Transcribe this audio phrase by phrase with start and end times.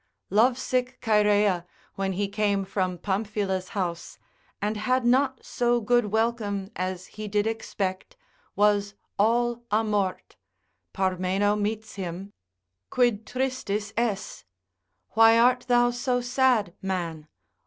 [0.31, 1.63] Lovesick Chaerea,
[1.93, 4.17] when he came from Pamphila's house,
[4.59, 8.17] and had not so good welcome as he did expect,
[8.55, 10.37] was all amort,
[10.91, 12.33] Parmeno meets him,
[12.89, 14.43] quid tristis es?
[15.09, 17.27] Why art thou so sad man?